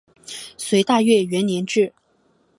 [0.57, 1.93] 隋大业元年置。